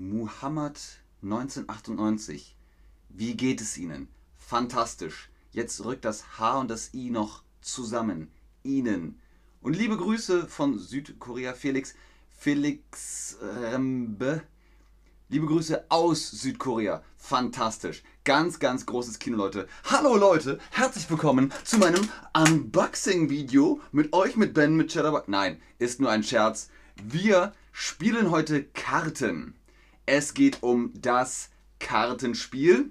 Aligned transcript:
Muhammad 0.00 0.78
1998. 1.24 2.54
Wie 3.08 3.36
geht 3.36 3.60
es 3.60 3.76
Ihnen? 3.76 4.06
Fantastisch. 4.36 5.28
Jetzt 5.50 5.84
rückt 5.84 6.04
das 6.04 6.38
H 6.38 6.60
und 6.60 6.70
das 6.70 6.94
I 6.94 7.10
noch 7.10 7.42
zusammen. 7.60 8.30
Ihnen. 8.62 9.20
Und 9.60 9.74
liebe 9.74 9.96
Grüße 9.96 10.46
von 10.46 10.78
Südkorea, 10.78 11.52
Felix. 11.52 11.96
Felix 12.30 13.38
Rembe. 13.42 14.42
Liebe 15.30 15.46
Grüße 15.46 15.86
aus 15.88 16.30
Südkorea. 16.30 17.02
Fantastisch. 17.16 18.04
Ganz, 18.22 18.60
ganz 18.60 18.86
großes 18.86 19.18
Kino, 19.18 19.36
Leute. 19.36 19.66
Hallo 19.82 20.16
Leute, 20.16 20.60
herzlich 20.70 21.10
willkommen 21.10 21.52
zu 21.64 21.76
meinem 21.76 22.08
Unboxing-Video 22.34 23.80
mit 23.90 24.12
euch, 24.12 24.36
mit 24.36 24.54
Ben, 24.54 24.76
mit 24.76 24.92
Chatterbug. 24.92 25.26
Nein, 25.26 25.60
ist 25.80 26.00
nur 26.00 26.10
ein 26.10 26.22
Scherz. 26.22 26.70
Wir 27.02 27.52
spielen 27.72 28.30
heute 28.30 28.62
Karten. 28.62 29.57
Es 30.10 30.32
geht 30.32 30.62
um 30.62 30.90
das 30.94 31.50
Kartenspiel. 31.80 32.90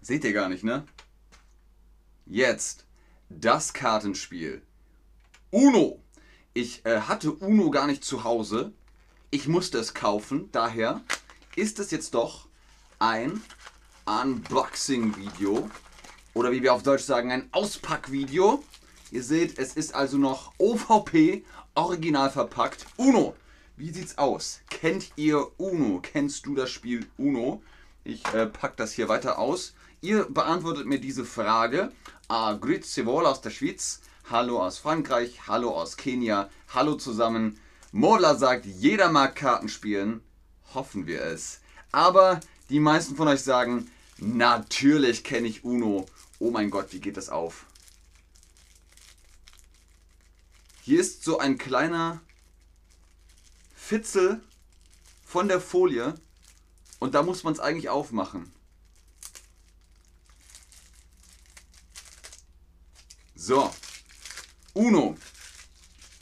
Seht 0.00 0.22
ihr 0.22 0.32
gar 0.32 0.48
nicht, 0.48 0.62
ne? 0.62 0.86
Jetzt 2.24 2.86
das 3.28 3.72
Kartenspiel. 3.72 4.62
Uno. 5.50 6.00
Ich 6.54 6.86
äh, 6.86 7.00
hatte 7.00 7.32
Uno 7.32 7.72
gar 7.72 7.88
nicht 7.88 8.04
zu 8.04 8.22
Hause. 8.22 8.72
Ich 9.32 9.48
musste 9.48 9.76
es 9.78 9.92
kaufen. 9.92 10.50
Daher 10.52 11.00
ist 11.56 11.80
es 11.80 11.90
jetzt 11.90 12.14
doch 12.14 12.46
ein 13.00 13.42
Unboxing-Video. 14.06 15.68
Oder 16.32 16.52
wie 16.52 16.62
wir 16.62 16.74
auf 16.74 16.84
Deutsch 16.84 17.02
sagen, 17.02 17.32
ein 17.32 17.48
Auspackvideo. 17.50 18.62
Ihr 19.10 19.24
seht, 19.24 19.58
es 19.58 19.74
ist 19.74 19.96
also 19.96 20.16
noch 20.16 20.52
OVP, 20.58 21.44
original 21.74 22.30
verpackt. 22.30 22.86
Uno. 22.96 23.34
Wie 23.80 23.92
sieht's 23.92 24.18
aus? 24.18 24.60
Kennt 24.68 25.10
ihr 25.16 25.58
Uno? 25.58 26.00
Kennst 26.02 26.44
du 26.44 26.54
das 26.54 26.68
Spiel 26.68 27.06
Uno? 27.16 27.62
Ich 28.04 28.22
äh, 28.34 28.44
pack 28.44 28.76
das 28.76 28.92
hier 28.92 29.08
weiter 29.08 29.38
aus. 29.38 29.72
Ihr 30.02 30.26
beantwortet 30.26 30.84
mir 30.84 31.00
diese 31.00 31.24
Frage. 31.24 31.90
Ah, 32.28 32.52
grüezi 32.52 33.06
wohl 33.06 33.24
aus 33.24 33.40
der 33.40 33.48
Schweiz. 33.48 34.02
Hallo 34.28 34.62
aus 34.62 34.76
Frankreich. 34.76 35.48
Hallo 35.48 35.70
aus 35.70 35.96
Kenia. 35.96 36.50
Hallo 36.74 36.96
zusammen. 36.96 37.58
Modler 37.90 38.34
sagt, 38.34 38.66
jeder 38.66 39.10
mag 39.10 39.34
Karten 39.34 39.70
spielen. 39.70 40.20
Hoffen 40.74 41.06
wir 41.06 41.22
es. 41.22 41.62
Aber 41.90 42.40
die 42.68 42.80
meisten 42.80 43.16
von 43.16 43.28
euch 43.28 43.40
sagen, 43.40 43.90
natürlich 44.18 45.24
kenne 45.24 45.48
ich 45.48 45.64
Uno. 45.64 46.04
Oh 46.38 46.50
mein 46.50 46.68
Gott, 46.68 46.92
wie 46.92 47.00
geht 47.00 47.16
das 47.16 47.30
auf? 47.30 47.64
Hier 50.82 51.00
ist 51.00 51.24
so 51.24 51.38
ein 51.38 51.56
kleiner 51.56 52.20
Fitzel 53.90 54.40
von 55.24 55.48
der 55.48 55.60
Folie 55.60 56.14
und 57.00 57.16
da 57.16 57.24
muss 57.24 57.42
man 57.42 57.54
es 57.54 57.58
eigentlich 57.58 57.88
aufmachen. 57.88 58.52
So, 63.34 63.68
Uno 64.74 65.16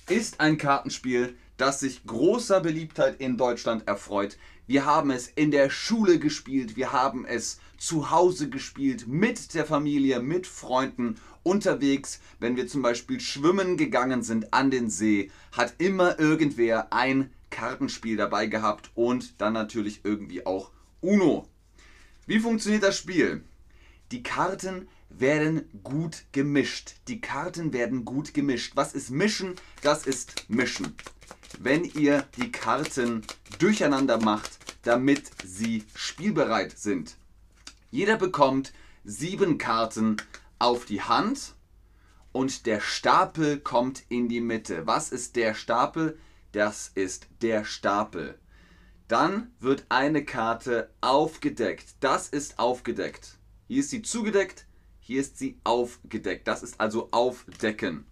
ist 0.08 0.40
ein 0.40 0.56
Kartenspiel, 0.56 1.36
das 1.58 1.80
sich 1.80 2.06
großer 2.06 2.62
Beliebtheit 2.62 3.20
in 3.20 3.36
Deutschland 3.36 3.86
erfreut. 3.86 4.38
Wir 4.66 4.86
haben 4.86 5.10
es 5.10 5.28
in 5.28 5.50
der 5.50 5.68
Schule 5.68 6.18
gespielt, 6.18 6.74
wir 6.74 6.92
haben 6.92 7.26
es 7.26 7.60
zu 7.76 8.10
Hause 8.10 8.48
gespielt, 8.48 9.06
mit 9.06 9.52
der 9.52 9.66
Familie, 9.66 10.20
mit 10.20 10.46
Freunden, 10.46 11.16
unterwegs, 11.42 12.20
wenn 12.38 12.56
wir 12.56 12.66
zum 12.66 12.80
Beispiel 12.80 13.20
schwimmen 13.20 13.76
gegangen 13.76 14.22
sind 14.22 14.54
an 14.54 14.70
den 14.70 14.88
See, 14.88 15.30
hat 15.52 15.74
immer 15.76 16.18
irgendwer 16.18 16.94
ein 16.94 17.30
Kartenspiel 17.50 18.16
dabei 18.16 18.46
gehabt 18.46 18.90
und 18.94 19.40
dann 19.40 19.52
natürlich 19.52 20.00
irgendwie 20.04 20.44
auch 20.46 20.70
Uno. 21.00 21.48
Wie 22.26 22.40
funktioniert 22.40 22.82
das 22.82 22.98
Spiel? 22.98 23.42
Die 24.10 24.22
Karten 24.22 24.88
werden 25.10 25.68
gut 25.82 26.24
gemischt. 26.32 26.94
Die 27.08 27.20
Karten 27.20 27.72
werden 27.72 28.04
gut 28.04 28.34
gemischt. 28.34 28.72
Was 28.74 28.94
ist 28.94 29.10
mischen? 29.10 29.54
Das 29.82 30.06
ist 30.06 30.44
mischen. 30.48 30.94
Wenn 31.58 31.84
ihr 31.84 32.26
die 32.36 32.52
Karten 32.52 33.22
durcheinander 33.58 34.18
macht, 34.18 34.58
damit 34.82 35.30
sie 35.44 35.84
spielbereit 35.94 36.78
sind. 36.78 37.16
Jeder 37.90 38.16
bekommt 38.16 38.72
sieben 39.04 39.58
Karten 39.58 40.18
auf 40.58 40.84
die 40.84 41.02
Hand 41.02 41.54
und 42.32 42.66
der 42.66 42.80
Stapel 42.80 43.58
kommt 43.58 44.02
in 44.08 44.28
die 44.28 44.40
Mitte. 44.40 44.86
Was 44.86 45.10
ist 45.10 45.36
der 45.36 45.54
Stapel? 45.54 46.18
Das 46.52 46.90
ist 46.94 47.26
der 47.42 47.64
Stapel. 47.64 48.38
Dann 49.06 49.50
wird 49.58 49.86
eine 49.88 50.24
Karte 50.24 50.90
aufgedeckt. 51.00 51.96
Das 52.00 52.28
ist 52.28 52.58
aufgedeckt. 52.58 53.38
Hier 53.66 53.80
ist 53.80 53.90
sie 53.90 54.02
zugedeckt, 54.02 54.66
hier 55.00 55.20
ist 55.20 55.38
sie 55.38 55.58
aufgedeckt. 55.64 56.48
Das 56.48 56.62
ist 56.62 56.80
also 56.80 57.08
aufdecken. 57.10 58.06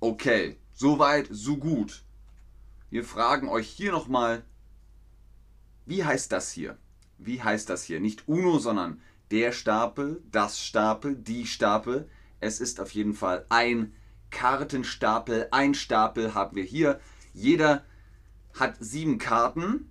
Okay, 0.00 0.56
soweit, 0.72 1.28
so 1.30 1.56
gut. 1.56 2.04
Wir 2.90 3.04
fragen 3.04 3.48
euch 3.48 3.68
hier 3.68 3.92
nochmal, 3.92 4.44
wie 5.86 6.04
heißt 6.04 6.32
das 6.32 6.50
hier? 6.50 6.78
Wie 7.18 7.42
heißt 7.42 7.68
das 7.68 7.84
hier? 7.84 8.00
Nicht 8.00 8.28
Uno, 8.28 8.58
sondern 8.58 9.00
der 9.30 9.52
Stapel, 9.52 10.22
das 10.30 10.60
Stapel, 10.60 11.16
die 11.16 11.46
Stapel. 11.46 12.08
Es 12.40 12.60
ist 12.60 12.80
auf 12.80 12.92
jeden 12.92 13.14
Fall 13.14 13.46
ein 13.48 13.92
Kartenstapel. 14.30 15.48
Ein 15.50 15.74
Stapel 15.74 16.34
haben 16.34 16.56
wir 16.56 16.64
hier. 16.64 17.00
Jeder 17.40 17.86
hat 18.52 18.76
sieben 18.80 19.16
Karten. 19.16 19.90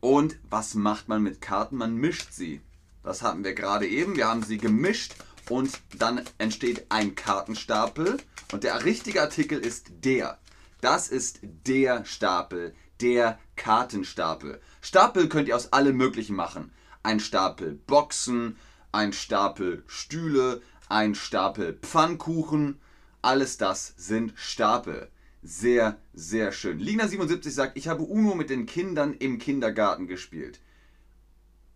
Und 0.00 0.38
was 0.50 0.74
macht 0.74 1.06
man 1.06 1.22
mit 1.22 1.40
Karten? 1.40 1.76
Man 1.76 1.94
mischt 1.94 2.32
sie. 2.32 2.60
Das 3.04 3.22
hatten 3.22 3.44
wir 3.44 3.54
gerade 3.54 3.86
eben. 3.86 4.16
Wir 4.16 4.26
haben 4.26 4.42
sie 4.42 4.58
gemischt 4.58 5.14
und 5.48 5.80
dann 5.96 6.20
entsteht 6.38 6.86
ein 6.88 7.14
Kartenstapel. 7.14 8.16
Und 8.50 8.64
der 8.64 8.84
richtige 8.84 9.22
Artikel 9.22 9.60
ist 9.60 9.86
der. 10.04 10.38
Das 10.80 11.08
ist 11.08 11.38
der 11.42 12.04
Stapel, 12.04 12.74
der 13.00 13.38
Kartenstapel. 13.54 14.60
Stapel 14.80 15.28
könnt 15.28 15.46
ihr 15.46 15.54
aus 15.54 15.72
allem 15.72 15.96
Möglichen 15.96 16.34
machen. 16.34 16.72
Ein 17.04 17.20
Stapel 17.20 17.74
Boxen, 17.86 18.56
ein 18.90 19.12
Stapel 19.12 19.84
Stühle, 19.86 20.60
ein 20.88 21.14
Stapel 21.14 21.74
Pfannkuchen. 21.74 22.80
Alles 23.22 23.58
das 23.58 23.94
sind 23.96 24.32
Stapel. 24.36 25.08
Sehr, 25.42 25.98
sehr 26.12 26.50
schön. 26.50 26.80
Lina77 26.80 27.50
sagt, 27.50 27.78
ich 27.78 27.86
habe 27.86 28.02
Uno 28.02 28.34
mit 28.34 28.50
den 28.50 28.66
Kindern 28.66 29.14
im 29.14 29.38
Kindergarten 29.38 30.08
gespielt. 30.08 30.60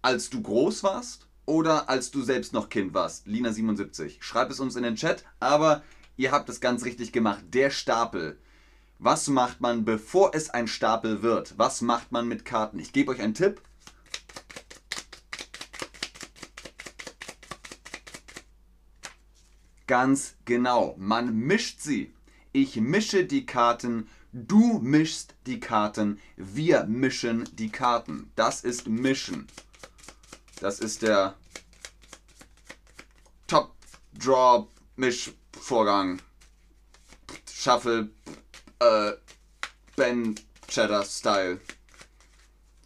Als 0.02 0.30
du 0.30 0.42
groß 0.42 0.82
warst 0.82 1.28
oder 1.46 1.88
als 1.88 2.10
du 2.10 2.22
selbst 2.22 2.52
noch 2.52 2.70
Kind 2.70 2.92
warst? 2.92 3.28
Lina77. 3.28 4.16
Schreib 4.20 4.50
es 4.50 4.58
uns 4.58 4.74
in 4.74 4.82
den 4.82 4.96
Chat, 4.96 5.24
aber 5.38 5.84
ihr 6.16 6.32
habt 6.32 6.48
es 6.48 6.60
ganz 6.60 6.84
richtig 6.84 7.12
gemacht. 7.12 7.44
Der 7.52 7.70
Stapel. 7.70 8.36
Was 8.98 9.28
macht 9.28 9.60
man, 9.60 9.84
bevor 9.84 10.34
es 10.34 10.50
ein 10.50 10.66
Stapel 10.66 11.22
wird? 11.22 11.54
Was 11.56 11.82
macht 11.82 12.10
man 12.10 12.26
mit 12.26 12.44
Karten? 12.44 12.80
Ich 12.80 12.92
gebe 12.92 13.12
euch 13.12 13.20
einen 13.20 13.34
Tipp. 13.34 13.60
Ganz 19.86 20.34
genau. 20.44 20.96
Man 20.98 21.36
mischt 21.36 21.80
sie. 21.80 22.12
Ich 22.54 22.76
mische 22.76 23.24
die 23.24 23.46
Karten, 23.46 24.08
du 24.32 24.78
mischst 24.80 25.34
die 25.46 25.58
Karten, 25.58 26.20
wir 26.36 26.84
mischen 26.84 27.48
die 27.54 27.70
Karten. 27.70 28.30
Das 28.36 28.62
ist 28.62 28.86
Mischen. 28.86 29.46
Das 30.60 30.78
ist 30.78 31.00
der 31.00 31.34
Top 33.46 33.74
Draw 34.12 34.66
Mischvorgang. 34.96 36.20
Shuffle 37.50 38.10
äh, 38.80 39.12
Ben 39.96 40.34
Cheddar 40.68 41.04
Style. 41.04 41.58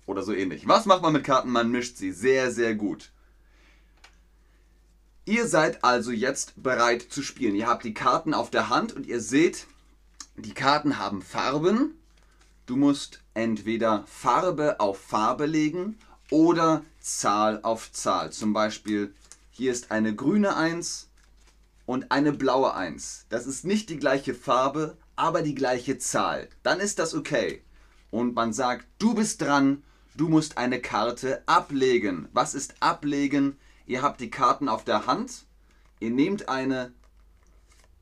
Oder 0.06 0.22
so 0.22 0.32
ähnlich. 0.32 0.68
Was 0.68 0.86
macht 0.86 1.02
man 1.02 1.12
mit 1.12 1.24
Karten? 1.24 1.50
Man 1.50 1.72
mischt 1.72 1.96
sie 1.96 2.12
sehr, 2.12 2.52
sehr 2.52 2.76
gut. 2.76 3.10
Ihr 5.28 5.48
seid 5.48 5.82
also 5.82 6.12
jetzt 6.12 6.62
bereit 6.62 7.02
zu 7.02 7.20
spielen. 7.20 7.56
Ihr 7.56 7.66
habt 7.66 7.82
die 7.82 7.94
Karten 7.94 8.32
auf 8.32 8.48
der 8.48 8.68
Hand 8.68 8.92
und 8.92 9.06
ihr 9.06 9.20
seht, 9.20 9.66
die 10.36 10.54
Karten 10.54 10.98
haben 10.98 11.20
Farben. 11.20 11.98
Du 12.66 12.76
musst 12.76 13.24
entweder 13.34 14.04
Farbe 14.06 14.78
auf 14.78 15.00
Farbe 15.00 15.46
legen 15.46 15.98
oder 16.30 16.84
Zahl 17.00 17.58
auf 17.64 17.90
Zahl. 17.90 18.30
Zum 18.30 18.52
Beispiel, 18.52 19.12
hier 19.50 19.72
ist 19.72 19.90
eine 19.90 20.14
grüne 20.14 20.54
1 20.54 21.08
und 21.86 22.12
eine 22.12 22.32
blaue 22.32 22.74
1. 22.74 23.26
Das 23.28 23.48
ist 23.48 23.64
nicht 23.64 23.90
die 23.90 23.98
gleiche 23.98 24.32
Farbe, 24.32 24.96
aber 25.16 25.42
die 25.42 25.56
gleiche 25.56 25.98
Zahl. 25.98 26.48
Dann 26.62 26.78
ist 26.78 27.00
das 27.00 27.14
okay. 27.14 27.62
Und 28.12 28.36
man 28.36 28.52
sagt, 28.52 28.86
du 29.00 29.14
bist 29.14 29.42
dran, 29.42 29.82
du 30.14 30.28
musst 30.28 30.56
eine 30.56 30.80
Karte 30.80 31.42
ablegen. 31.46 32.28
Was 32.32 32.54
ist 32.54 32.74
ablegen? 32.78 33.56
Ihr 33.86 34.02
habt 34.02 34.20
die 34.20 34.30
Karten 34.30 34.68
auf 34.68 34.84
der 34.84 35.06
Hand, 35.06 35.46
ihr 36.00 36.10
nehmt 36.10 36.48
eine 36.48 36.92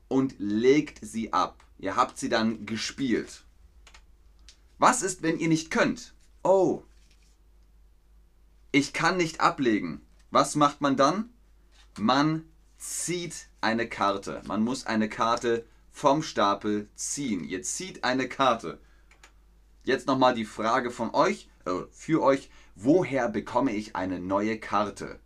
und 0.07 0.35
legt 0.37 0.99
sie 1.05 1.31
ab. 1.31 1.63
Ihr 1.77 1.95
habt 1.95 2.17
sie 2.17 2.29
dann 2.29 2.65
gespielt. 2.65 3.43
Was 4.77 5.01
ist, 5.01 5.21
wenn 5.21 5.39
ihr 5.39 5.47
nicht 5.47 5.71
könnt? 5.71 6.13
Oh, 6.43 6.83
ich 8.71 8.91
kann 8.91 9.15
nicht 9.15 9.39
ablegen. 9.39 10.01
Was 10.31 10.55
macht 10.55 10.81
man 10.81 10.97
dann? 10.97 11.29
Man 11.97 12.43
zieht 12.77 13.47
eine 13.61 13.87
Karte. 13.87 14.41
Man 14.47 14.63
muss 14.63 14.85
eine 14.85 15.07
Karte 15.07 15.65
vom 15.93 16.21
Stapel 16.21 16.89
ziehen. 16.93 17.45
Ihr 17.45 17.63
zieht 17.63 18.03
eine 18.03 18.27
Karte. 18.27 18.79
Jetzt 19.85 20.07
nochmal 20.07 20.33
die 20.33 20.43
Frage 20.43 20.91
von 20.91 21.13
euch, 21.13 21.47
äh, 21.65 21.71
für 21.91 22.21
euch, 22.21 22.49
woher 22.75 23.29
bekomme 23.29 23.71
ich 23.71 23.95
eine 23.95 24.19
neue 24.19 24.59
Karte? 24.59 25.21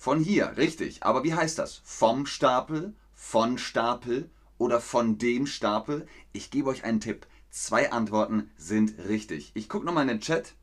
Von 0.00 0.18
hier, 0.18 0.56
richtig. 0.56 1.02
Aber 1.02 1.24
wie 1.24 1.34
heißt 1.34 1.58
das? 1.58 1.82
Vom 1.84 2.24
Stapel, 2.24 2.94
von 3.12 3.58
Stapel 3.58 4.30
oder 4.56 4.80
von 4.80 5.18
dem 5.18 5.46
Stapel? 5.46 6.06
Ich 6.32 6.50
gebe 6.50 6.70
euch 6.70 6.84
einen 6.84 7.00
Tipp. 7.00 7.26
Zwei 7.50 7.92
Antworten 7.92 8.50
sind 8.56 8.98
richtig. 9.08 9.50
Ich 9.52 9.68
gucke 9.68 9.84
nochmal 9.84 10.04
in 10.04 10.08
den 10.08 10.20
Chat. 10.22 10.54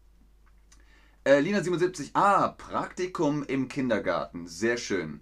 Äh, 1.23 1.41
Lina77, 1.41 2.09
ah, 2.13 2.47
Praktikum 2.47 3.43
im 3.43 3.67
Kindergarten. 3.67 4.47
Sehr 4.47 4.77
schön. 4.77 5.21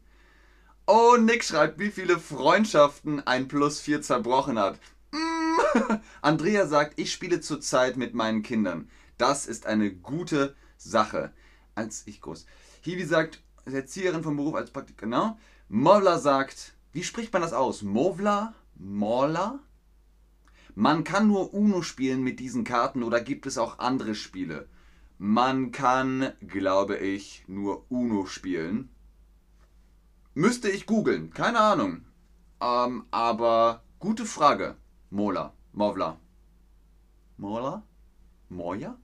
Oh, 0.88 1.18
Nick 1.20 1.44
schreibt, 1.44 1.78
wie 1.80 1.92
viele 1.92 2.18
Freundschaften 2.18 3.20
ein 3.28 3.50
Plus 3.50 3.82
4 3.82 4.02
zerbrochen 4.02 4.58
hat. 4.58 4.80
Mm. 5.12 5.98
Andrea 6.22 6.68
sagt, 6.68 6.98
ich 6.98 7.12
spiele 7.12 7.42
zurzeit 7.42 7.98
mit 7.98 8.14
meinen 8.14 8.44
Kindern. 8.44 8.90
Das 9.18 9.46
ist 9.46 9.66
eine 9.66 9.94
gute 9.94 10.56
Sache. 10.78 11.34
Als 11.74 12.04
ich 12.06 12.22
groß. 12.22 12.46
Hiwi 12.80 13.04
sagt, 13.04 13.42
Erzieherin 13.74 14.24
vom 14.24 14.36
Beruf 14.36 14.56
als 14.56 14.72
Praktiker, 14.72 15.06
genau. 15.06 15.38
Movla 15.70 16.20
sagt, 16.20 16.76
wie 16.94 17.04
spricht 17.04 17.34
man 17.34 17.42
das 17.42 17.54
aus? 17.54 17.82
Movla? 17.82 18.54
Morla? 18.76 19.60
Man 20.76 21.04
kann 21.04 21.28
nur 21.28 21.54
Uno 21.54 21.82
spielen 21.82 22.22
mit 22.22 22.40
diesen 22.40 22.64
Karten 22.64 23.02
oder 23.02 23.22
gibt 23.22 23.46
es 23.46 23.58
auch 23.58 23.80
andere 23.80 24.14
Spiele? 24.14 24.68
Man 25.18 25.72
kann, 25.72 26.34
glaube 26.46 26.98
ich, 26.98 27.46
nur 27.48 27.86
Uno 27.90 28.26
spielen. 28.26 28.90
Müsste 30.34 30.70
ich 30.70 30.86
googeln, 30.86 31.32
keine 31.32 31.60
Ahnung. 31.60 32.06
Ähm, 32.60 33.06
aber 33.12 33.84
gute 34.00 34.26
Frage. 34.26 34.76
Mola, 35.10 35.54
Movla. 35.72 36.20
Mola? 37.38 37.84
Moja? 38.50 38.98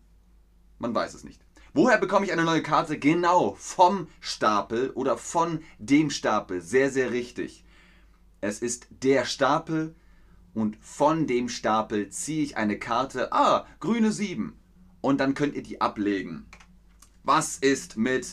Man 0.78 0.94
weiß 0.94 1.14
es 1.14 1.24
nicht. 1.24 1.42
Woher 1.74 1.98
bekomme 1.98 2.26
ich 2.26 2.34
eine 2.34 2.44
neue 2.44 2.62
Karte? 2.62 3.00
Genau, 3.00 3.56
vom 3.58 4.08
Stapel 4.20 4.90
oder 4.90 5.18
von 5.18 5.62
dem 5.80 6.10
Stapel. 6.10 6.60
Sehr, 6.60 6.92
sehr 6.92 7.12
richtig. 7.12 7.64
Es 8.42 8.60
ist 8.62 8.88
der 8.90 9.24
Stapel 9.24 9.96
und 10.54 10.76
von 10.82 11.28
dem 11.28 11.48
Stapel 11.48 12.10
ziehe 12.10 12.44
ich 12.44 12.58
eine 12.58 12.78
Karte. 12.78 13.32
Ah, 13.32 13.66
grüne 13.80 14.12
7. 14.12 14.54
Und 15.00 15.20
dann 15.22 15.34
könnt 15.34 15.56
ihr 15.56 15.64
die 15.64 15.80
ablegen. 15.80 16.46
Was 17.24 17.58
ist 17.58 17.96
mit 17.96 18.28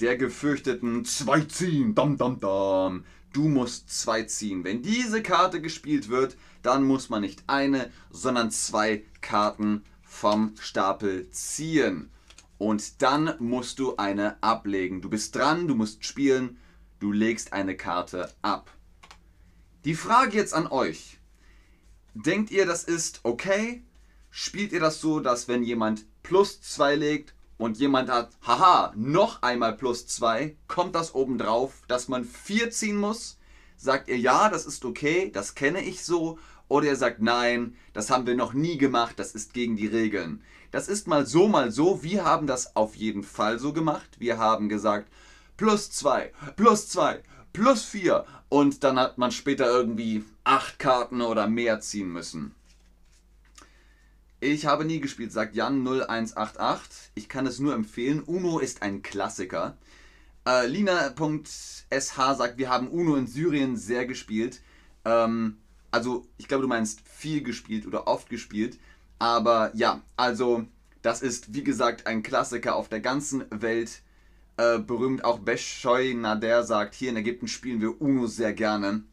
der 0.00 0.16
gefürchteten 0.16 1.04
2 1.04 1.40
ziehen? 1.42 1.94
Dam, 1.94 2.16
dam, 2.16 2.40
dam. 2.40 3.04
Du 3.32 3.46
musst 3.46 3.90
2 3.90 4.24
ziehen. 4.24 4.64
Wenn 4.64 4.82
diese 4.82 5.22
Karte 5.22 5.60
gespielt 5.60 6.08
wird, 6.08 6.36
dann 6.62 6.82
muss 6.82 7.10
man 7.10 7.20
nicht 7.20 7.44
eine, 7.46 7.92
sondern 8.10 8.50
zwei 8.50 9.04
Karten 9.20 9.84
vom 10.02 10.54
Stapel 10.58 11.30
ziehen. 11.30 12.10
Und 12.62 13.02
dann 13.02 13.34
musst 13.40 13.80
du 13.80 13.96
eine 13.96 14.40
ablegen. 14.40 15.00
Du 15.02 15.10
bist 15.10 15.34
dran, 15.34 15.66
du 15.66 15.74
musst 15.74 16.04
spielen, 16.04 16.58
du 17.00 17.10
legst 17.10 17.52
eine 17.52 17.76
Karte 17.76 18.32
ab. 18.40 18.70
Die 19.84 19.96
Frage 19.96 20.36
jetzt 20.36 20.54
an 20.54 20.68
euch. 20.68 21.18
Denkt 22.14 22.52
ihr, 22.52 22.64
das 22.64 22.84
ist 22.84 23.18
okay? 23.24 23.82
Spielt 24.30 24.70
ihr 24.70 24.78
das 24.78 25.00
so, 25.00 25.18
dass 25.18 25.48
wenn 25.48 25.64
jemand 25.64 26.04
plus 26.22 26.62
2 26.62 26.94
legt 26.94 27.34
und 27.58 27.78
jemand 27.78 28.08
hat, 28.08 28.30
haha, 28.46 28.92
noch 28.94 29.42
einmal 29.42 29.76
plus 29.76 30.06
2, 30.06 30.56
kommt 30.68 30.94
das 30.94 31.16
obendrauf, 31.16 31.82
dass 31.88 32.06
man 32.06 32.24
4 32.24 32.70
ziehen 32.70 32.96
muss? 32.96 33.40
Sagt 33.76 34.06
ihr, 34.06 34.18
ja, 34.18 34.48
das 34.48 34.66
ist 34.66 34.84
okay, 34.84 35.32
das 35.34 35.56
kenne 35.56 35.82
ich 35.82 36.04
so. 36.04 36.38
Oder 36.68 36.86
ihr 36.86 36.96
sagt, 36.96 37.20
nein, 37.20 37.76
das 37.92 38.08
haben 38.08 38.28
wir 38.28 38.36
noch 38.36 38.52
nie 38.52 38.78
gemacht, 38.78 39.18
das 39.18 39.34
ist 39.34 39.52
gegen 39.52 39.74
die 39.74 39.88
Regeln. 39.88 40.44
Das 40.72 40.88
ist 40.88 41.06
mal 41.06 41.26
so, 41.26 41.48
mal 41.48 41.70
so. 41.70 42.02
Wir 42.02 42.24
haben 42.24 42.46
das 42.46 42.74
auf 42.74 42.96
jeden 42.96 43.22
Fall 43.22 43.58
so 43.58 43.72
gemacht. 43.72 44.08
Wir 44.18 44.38
haben 44.38 44.68
gesagt, 44.68 45.12
plus 45.58 45.90
2, 45.90 46.32
plus 46.56 46.88
2, 46.88 47.22
plus 47.52 47.84
4. 47.84 48.24
Und 48.48 48.82
dann 48.82 48.98
hat 48.98 49.18
man 49.18 49.30
später 49.30 49.66
irgendwie 49.66 50.24
8 50.44 50.78
Karten 50.78 51.20
oder 51.20 51.46
mehr 51.46 51.80
ziehen 51.80 52.10
müssen. 52.10 52.54
Ich 54.40 54.66
habe 54.66 54.84
nie 54.84 55.00
gespielt, 55.00 55.30
sagt 55.30 55.54
Jan0188. 55.54 56.80
Ich 57.14 57.28
kann 57.28 57.46
es 57.46 57.60
nur 57.60 57.74
empfehlen. 57.74 58.22
Uno 58.22 58.58
ist 58.58 58.82
ein 58.82 59.02
Klassiker. 59.02 59.76
Äh, 60.46 60.66
Lina.sh 60.66 62.12
sagt, 62.34 62.58
wir 62.58 62.70
haben 62.70 62.88
Uno 62.88 63.14
in 63.14 63.26
Syrien 63.26 63.76
sehr 63.76 64.06
gespielt. 64.06 64.60
Ähm, 65.04 65.58
also, 65.92 66.26
ich 66.38 66.48
glaube, 66.48 66.62
du 66.62 66.68
meinst 66.68 67.02
viel 67.06 67.42
gespielt 67.42 67.86
oder 67.86 68.08
oft 68.08 68.30
gespielt. 68.30 68.78
Aber 69.22 69.70
ja, 69.76 70.02
also 70.16 70.66
das 71.02 71.22
ist 71.22 71.54
wie 71.54 71.62
gesagt 71.62 72.08
ein 72.08 72.24
Klassiker 72.24 72.74
auf 72.74 72.88
der 72.88 72.98
ganzen 72.98 73.44
Welt. 73.50 74.02
Äh, 74.56 74.80
berühmt 74.80 75.24
auch 75.24 75.38
Beshoy 75.38 76.12
Nader 76.12 76.64
sagt, 76.64 76.96
hier 76.96 77.10
in 77.10 77.16
Ägypten 77.16 77.46
spielen 77.46 77.80
wir 77.80 78.02
Uno 78.02 78.26
sehr 78.26 78.52
gerne. 78.52 79.04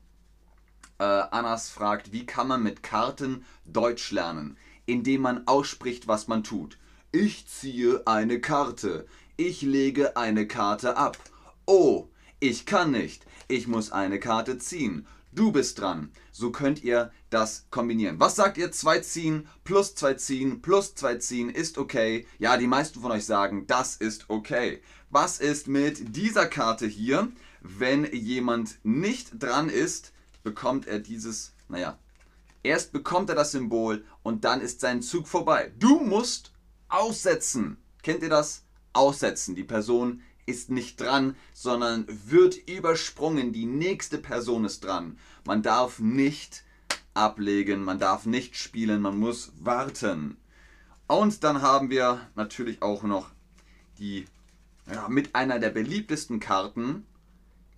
Äh, 0.97 1.03
Anas 1.03 1.69
fragt, 1.69 2.11
wie 2.11 2.25
kann 2.25 2.47
man 2.47 2.63
mit 2.63 2.81
Karten 2.81 3.45
Deutsch 3.65 4.09
lernen? 4.09 4.57
Indem 4.87 5.21
man 5.21 5.45
ausspricht, 5.45 6.07
was 6.07 6.27
man 6.27 6.43
tut. 6.43 6.79
Ich 7.11 7.47
ziehe 7.47 8.01
eine 8.07 8.41
Karte. 8.41 9.05
Ich 9.37 9.61
lege 9.61 10.17
eine 10.17 10.47
Karte 10.47 10.97
ab. 10.97 11.19
Oh, 11.67 12.07
ich 12.39 12.65
kann 12.65 12.89
nicht. 12.89 13.27
Ich 13.47 13.67
muss 13.67 13.91
eine 13.91 14.19
Karte 14.19 14.57
ziehen. 14.57 15.05
Du 15.39 15.53
bist 15.53 15.79
dran. 15.79 16.11
So 16.33 16.51
könnt 16.51 16.83
ihr 16.83 17.13
das 17.29 17.65
kombinieren. 17.69 18.19
Was 18.19 18.35
sagt 18.35 18.57
ihr? 18.57 18.73
2 18.73 18.99
ziehen, 18.99 19.47
plus 19.63 19.95
2 19.95 20.15
ziehen, 20.15 20.61
plus 20.61 20.95
2 20.95 21.15
ziehen 21.15 21.49
ist 21.49 21.77
okay. 21.77 22.27
Ja, 22.39 22.57
die 22.57 22.67
meisten 22.67 22.99
von 22.99 23.13
euch 23.13 23.23
sagen, 23.23 23.65
das 23.65 23.95
ist 23.95 24.29
okay. 24.29 24.81
Was 25.09 25.39
ist 25.39 25.69
mit 25.69 26.13
dieser 26.17 26.45
Karte 26.45 26.87
hier? 26.87 27.31
Wenn 27.61 28.03
jemand 28.11 28.79
nicht 28.83 29.41
dran 29.41 29.69
ist, 29.69 30.11
bekommt 30.43 30.87
er 30.87 30.99
dieses, 30.99 31.53
naja, 31.69 31.97
erst 32.61 32.91
bekommt 32.91 33.29
er 33.29 33.35
das 33.35 33.53
Symbol 33.53 34.03
und 34.23 34.43
dann 34.43 34.59
ist 34.59 34.81
sein 34.81 35.01
Zug 35.01 35.25
vorbei. 35.25 35.71
Du 35.79 36.01
musst 36.01 36.51
aussetzen. 36.89 37.77
Kennt 38.03 38.23
ihr 38.23 38.29
das? 38.29 38.65
Aussetzen. 38.91 39.55
Die 39.55 39.63
Person 39.63 40.21
ist 40.49 40.69
nicht 40.69 40.99
dran, 40.99 41.35
sondern 41.53 42.05
wird 42.07 42.57
übersprungen. 42.67 43.53
Die 43.53 43.65
nächste 43.65 44.17
Person 44.17 44.65
ist 44.65 44.83
dran. 44.83 45.17
Man 45.45 45.61
darf 45.61 45.99
nicht 45.99 46.63
ablegen, 47.13 47.83
man 47.83 47.99
darf 47.99 48.25
nicht 48.25 48.55
spielen, 48.55 49.01
man 49.01 49.17
muss 49.17 49.51
warten. 49.59 50.37
Und 51.07 51.43
dann 51.43 51.61
haben 51.61 51.89
wir 51.89 52.27
natürlich 52.35 52.81
auch 52.81 53.03
noch 53.03 53.29
die 53.99 54.25
ja, 54.91 55.07
mit 55.07 55.35
einer 55.35 55.59
der 55.59 55.69
beliebtesten 55.69 56.39
Karten. 56.39 57.05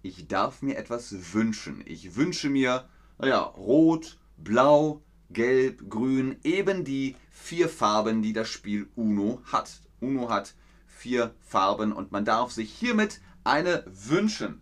Ich 0.01 0.27
darf 0.27 0.61
mir 0.61 0.77
etwas 0.77 1.33
wünschen. 1.33 1.83
Ich 1.85 2.15
wünsche 2.15 2.49
mir, 2.49 2.85
naja, 3.17 3.39
rot, 3.39 4.17
blau, 4.37 5.01
gelb, 5.29 5.89
grün, 5.89 6.37
eben 6.43 6.83
die 6.83 7.15
vier 7.31 7.69
Farben, 7.69 8.21
die 8.21 8.33
das 8.33 8.49
Spiel 8.49 8.89
Uno 8.95 9.41
hat. 9.45 9.81
Uno 9.99 10.29
hat 10.29 10.53
vier 11.01 11.33
Farben 11.41 11.93
und 11.93 12.11
man 12.11 12.25
darf 12.25 12.51
sich 12.51 12.71
hiermit 12.71 13.21
eine 13.43 13.83
wünschen. 13.87 14.61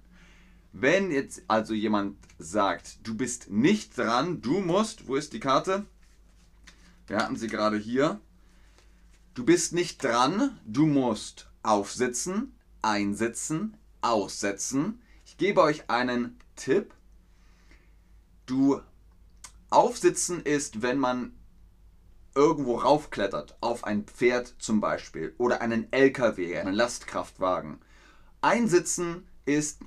Wenn 0.72 1.12
jetzt 1.12 1.43
also 1.50 1.74
jemand 1.74 2.17
sagt, 2.38 3.05
du 3.05 3.15
bist 3.15 3.50
nicht 3.50 3.98
dran, 3.98 4.41
du 4.41 4.62
musst, 4.62 5.08
wo 5.08 5.15
ist 5.15 5.34
die 5.34 5.41
Karte? 5.41 5.86
Wir 7.08 7.17
hatten 7.17 7.36
sie 7.36 7.48
gerade 7.48 7.77
hier. 7.77 8.22
Du 9.34 9.43
bist 9.43 9.74
nicht 9.74 10.01
dran, 10.01 10.58
du 10.65 10.86
musst 10.86 11.50
aufsitzen, 11.62 12.55
einsitzen, 12.81 13.75
aussetzen. 14.00 15.01
Ich 15.25 15.38
gebe 15.38 15.62
euch 15.62 15.89
einen 15.89 16.38
Tipp. 16.55 16.93
Du 18.46 18.81
aufsitzen 19.69 20.41
ist, 20.41 20.81
wenn 20.81 21.00
man 21.00 21.34
irgendwo 22.36 22.78
raufklettert, 22.78 23.58
auf 23.62 23.84
ein 23.84 24.04
Pferd 24.04 24.56
zum 24.60 24.82
Beispiel 24.82 25.34
oder 25.38 25.62
einen 25.62 25.92
LKW, 25.92 26.58
einen 26.58 26.74
Lastkraftwagen. 26.74 27.80
Einsitzen 28.42 29.28
ist 29.46 29.80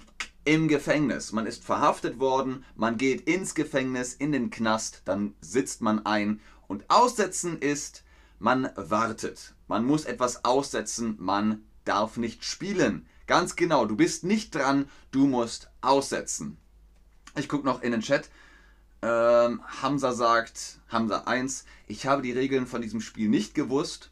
im 0.44 0.68
Gefängnis. 0.68 1.32
Man 1.32 1.46
ist 1.46 1.64
verhaftet 1.64 2.18
worden, 2.18 2.64
man 2.74 2.96
geht 2.96 3.22
ins 3.22 3.54
Gefängnis, 3.54 4.14
in 4.14 4.32
den 4.32 4.50
Knast, 4.50 5.02
dann 5.04 5.34
sitzt 5.40 5.80
man 5.82 6.04
ein. 6.04 6.40
Und 6.66 6.88
aussetzen 6.88 7.58
ist, 7.58 8.02
man 8.38 8.70
wartet. 8.74 9.54
Man 9.68 9.84
muss 9.84 10.04
etwas 10.04 10.44
aussetzen, 10.44 11.16
man 11.18 11.64
darf 11.84 12.16
nicht 12.16 12.44
spielen. 12.44 13.06
Ganz 13.26 13.56
genau, 13.56 13.86
du 13.86 13.96
bist 13.96 14.24
nicht 14.24 14.54
dran, 14.54 14.88
du 15.10 15.26
musst 15.26 15.70
aussetzen. 15.80 16.58
Ich 17.36 17.48
gucke 17.48 17.64
noch 17.64 17.82
in 17.82 17.92
den 17.92 18.00
Chat. 18.00 18.28
Ähm, 19.02 19.60
Hamza 19.82 20.12
sagt, 20.12 20.78
Hamza 20.88 21.22
1, 21.26 21.64
ich 21.88 22.06
habe 22.06 22.22
die 22.22 22.32
Regeln 22.32 22.66
von 22.66 22.82
diesem 22.82 23.00
Spiel 23.00 23.28
nicht 23.28 23.54
gewusst. 23.54 24.10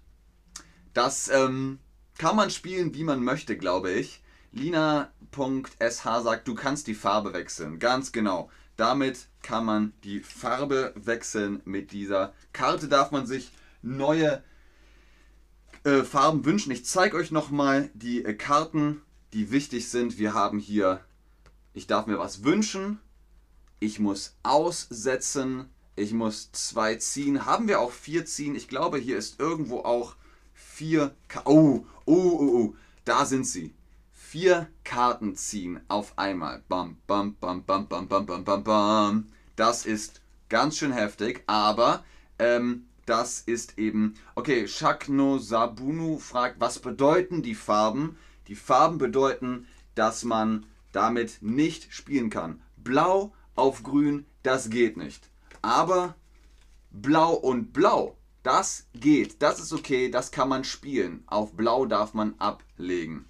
Das 0.95 1.29
ähm, 1.29 1.79
kann 2.19 2.37
man 2.37 2.51
spielen, 2.51 2.95
wie 2.95 3.05
man 3.05 3.23
möchte, 3.23 3.57
glaube 3.57 3.93
ich. 3.93 4.23
Lina.sh 4.53 6.03
sagt, 6.03 6.49
du 6.49 6.55
kannst 6.55 6.89
die 6.89 6.95
Farbe 6.95 7.33
wechseln. 7.33 7.79
Ganz 7.79 8.11
genau. 8.11 8.51
Damit 8.77 9.29
kann 9.43 9.65
man 9.65 9.93
die 10.03 10.21
Farbe 10.21 10.93
wechseln 10.97 11.63
mit 11.65 11.93
dieser 11.93 12.33
Karte. 12.53 12.89
Darf 12.89 13.13
man 13.13 13.27
sich 13.27 13.53
neue 13.83 14.43
äh, 15.85 16.03
Farben 16.03 16.45
wünschen. 16.45 16.73
Ich 16.73 16.85
zeige 16.85 17.17
euch 17.17 17.31
nochmal 17.31 17.91
die 17.95 18.25
äh, 18.25 18.35
Karten, 18.35 19.03
die 19.33 19.53
wichtig 19.53 19.89
sind. 19.89 20.19
Wir 20.19 20.35
haben 20.35 20.59
hier, 20.59 21.01
ich 21.75 21.87
darf 21.87 22.07
mir 22.07 22.19
was 22.19 22.43
wünschen. 22.43 22.99
Ich 23.81 23.99
muss 23.99 24.37
aussetzen. 24.43 25.71
Ich 25.97 26.13
muss 26.13 26.53
zwei 26.53 26.97
ziehen. 26.97 27.47
Haben 27.47 27.67
wir 27.67 27.81
auch 27.81 27.93
vier 27.93 28.27
ziehen? 28.27 28.55
Ich 28.55 28.69
glaube, 28.69 28.99
hier 28.99 29.17
ist 29.17 29.41
irgendwo 29.41 29.81
auch 29.81 30.17
vier. 30.53 31.15
Ka 31.29 31.43
oh, 31.47 31.87
oh, 32.05 32.15
oh, 32.15 32.57
oh. 32.57 32.75
Da 33.07 33.25
sind 33.25 33.47
sie. 33.47 33.75
Vier 34.13 34.69
Karten 34.85 35.35
ziehen 35.35 35.81
auf 35.89 36.19
einmal. 36.19 36.63
Bam, 36.69 36.99
bam, 37.07 37.37
bam, 37.41 37.65
bam, 37.65 37.89
bam, 37.89 38.07
bam, 38.07 38.27
bam, 38.27 38.45
bam, 38.45 38.65
bam. 38.65 39.27
Das 39.57 39.87
ist 39.87 40.21
ganz 40.51 40.77
schön 40.77 40.93
heftig, 40.93 41.43
aber 41.47 42.05
ähm, 42.39 42.85
das 43.07 43.41
ist 43.41 43.79
eben. 43.79 44.15
Okay, 44.35 44.69
Shakno 44.69 45.39
Sabunu 45.39 46.19
fragt, 46.19 46.61
was 46.61 46.79
bedeuten 46.79 47.43
die 47.43 47.55
Farben? 47.55 48.19
Die 48.47 48.55
Farben 48.55 48.99
bedeuten, 48.99 49.67
dass 49.95 50.23
man 50.23 50.67
damit 50.93 51.39
nicht 51.41 51.93
spielen 51.95 52.29
kann. 52.29 52.61
Blau 52.77 53.33
auf 53.61 53.83
grün, 53.83 54.27
das 54.43 54.71
geht 54.71 54.97
nicht. 54.97 55.29
Aber 55.61 56.15
blau 56.91 57.35
und 57.35 57.73
blau, 57.73 58.17
das 58.43 58.87
geht. 58.95 59.43
Das 59.43 59.61
ist 59.61 59.73
okay, 59.73 60.11
das 60.11 60.31
kann 60.31 60.49
man 60.49 60.65
spielen. 60.65 61.25
Auf 61.27 61.53
blau 61.53 61.85
darf 61.85 62.15
man 62.15 62.35
ablegen. 62.39 63.27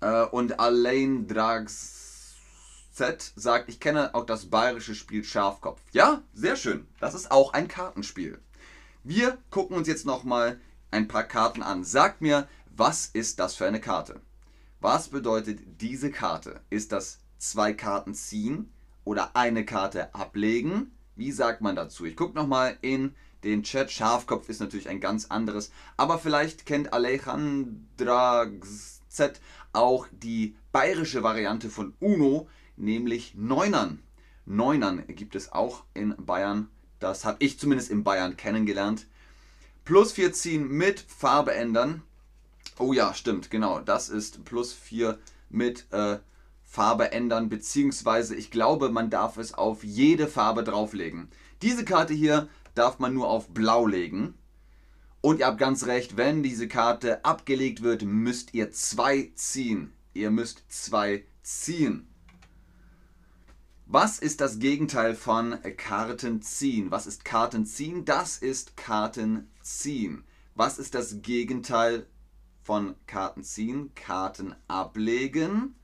Äh, 0.00 0.24
und 0.24 0.58
Alain 0.58 1.28
Drags 1.28 2.34
Z 2.92 3.32
sagt, 3.36 3.68
ich 3.68 3.78
kenne 3.78 4.14
auch 4.14 4.26
das 4.26 4.46
bayerische 4.46 4.96
Spiel 4.96 5.22
Schafkopf. 5.22 5.80
Ja, 5.92 6.22
sehr 6.34 6.56
schön. 6.56 6.88
Das 6.98 7.14
ist 7.14 7.30
auch 7.30 7.52
ein 7.52 7.68
Kartenspiel. 7.68 8.40
Wir 9.04 9.38
gucken 9.50 9.76
uns 9.76 9.86
jetzt 9.86 10.06
nochmal 10.06 10.60
ein 10.90 11.06
paar 11.06 11.24
Karten 11.24 11.62
an. 11.62 11.84
Sagt 11.84 12.20
mir, 12.20 12.48
was 12.74 13.06
ist 13.06 13.38
das 13.38 13.54
für 13.54 13.66
eine 13.66 13.80
Karte? 13.80 14.20
Was 14.80 15.08
bedeutet 15.08 15.60
diese 15.80 16.10
Karte? 16.10 16.62
Ist 16.68 16.90
das 16.90 17.20
zwei 17.38 17.72
Karten 17.72 18.14
ziehen 18.14 18.72
oder 19.04 19.36
eine 19.36 19.64
Karte 19.64 20.14
ablegen? 20.14 20.92
Wie 21.14 21.32
sagt 21.32 21.60
man 21.60 21.76
dazu? 21.76 22.04
Ich 22.04 22.16
gucke 22.16 22.34
nochmal 22.34 22.76
in 22.82 23.14
den 23.44 23.62
Chat. 23.62 23.90
Schafkopf 23.90 24.48
ist 24.48 24.60
natürlich 24.60 24.88
ein 24.88 25.00
ganz 25.00 25.26
anderes. 25.26 25.70
Aber 25.96 26.18
vielleicht 26.18 26.66
kennt 26.66 26.92
Alejandra 26.92 28.46
Z 29.08 29.40
auch 29.72 30.06
die 30.10 30.56
bayerische 30.72 31.22
Variante 31.22 31.70
von 31.70 31.94
Uno 32.00 32.48
nämlich 32.76 33.34
Neunern. 33.34 34.02
Neunern 34.44 35.04
gibt 35.08 35.34
es 35.34 35.52
auch 35.52 35.84
in 35.94 36.14
Bayern. 36.18 36.68
Das 36.98 37.24
habe 37.24 37.38
ich 37.40 37.58
zumindest 37.58 37.90
in 37.90 38.04
Bayern 38.04 38.36
kennengelernt. 38.36 39.06
Plus 39.84 40.12
4 40.12 40.32
ziehen 40.32 40.68
mit 40.68 41.00
Farbe 41.00 41.54
ändern. 41.54 42.02
Oh 42.78 42.92
ja, 42.92 43.14
stimmt, 43.14 43.50
genau. 43.50 43.80
Das 43.80 44.08
ist 44.08 44.44
plus 44.44 44.72
4 44.72 45.18
mit 45.48 45.86
äh, 45.92 46.18
Farbe 46.66 47.12
ändern. 47.12 47.48
Beziehungsweise 47.48 48.34
ich 48.34 48.50
glaube, 48.50 48.90
man 48.90 49.08
darf 49.08 49.38
es 49.38 49.54
auf 49.54 49.84
jede 49.84 50.26
Farbe 50.26 50.64
drauflegen. 50.64 51.30
Diese 51.62 51.84
Karte 51.84 52.12
hier 52.12 52.48
darf 52.74 52.98
man 52.98 53.14
nur 53.14 53.28
auf 53.28 53.48
Blau 53.48 53.86
legen. 53.86 54.34
Und 55.22 55.40
ihr 55.40 55.46
habt 55.46 55.58
ganz 55.58 55.86
recht, 55.86 56.16
wenn 56.16 56.42
diese 56.42 56.68
Karte 56.68 57.24
abgelegt 57.24 57.82
wird, 57.82 58.02
müsst 58.02 58.52
ihr 58.52 58.70
zwei 58.72 59.32
ziehen. 59.34 59.92
Ihr 60.12 60.30
müsst 60.30 60.64
zwei 60.68 61.24
ziehen. 61.42 62.08
Was 63.86 64.18
ist 64.18 64.40
das 64.40 64.58
Gegenteil 64.58 65.14
von 65.14 65.58
Karten 65.76 66.42
ziehen? 66.42 66.90
Was 66.90 67.06
ist 67.06 67.24
Karten 67.24 67.64
ziehen? 67.64 68.04
Das 68.04 68.38
ist 68.38 68.76
Karten 68.76 69.48
ziehen. 69.62 70.24
Was 70.54 70.78
ist 70.78 70.94
das 70.94 71.22
Gegenteil 71.22 72.06
von 72.62 72.96
Karten 73.06 73.44
ziehen? 73.44 73.92
Karten 73.94 74.54
ablegen 74.68 75.76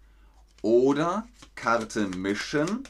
oder 0.62 1.26
Karte 1.54 2.08
mischen. 2.08 2.84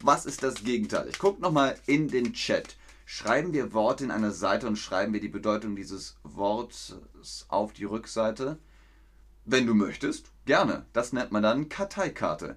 Was 0.00 0.26
ist 0.26 0.42
das 0.42 0.64
Gegenteil? 0.64 1.08
Ich 1.08 1.18
gucke 1.18 1.40
nochmal 1.40 1.78
in 1.86 2.08
den 2.08 2.34
Chat. 2.34 2.76
Schreiben 3.06 3.52
wir 3.52 3.72
Worte 3.72 4.04
in 4.04 4.10
einer 4.10 4.32
Seite 4.32 4.66
und 4.66 4.76
schreiben 4.76 5.12
wir 5.12 5.20
die 5.20 5.28
Bedeutung 5.28 5.76
dieses 5.76 6.16
Wortes 6.22 7.46
auf 7.48 7.72
die 7.72 7.84
Rückseite. 7.84 8.58
Wenn 9.44 9.66
du 9.66 9.74
möchtest, 9.74 10.30
gerne. 10.44 10.86
Das 10.92 11.12
nennt 11.12 11.32
man 11.32 11.42
dann 11.42 11.68
Karteikarte. 11.68 12.56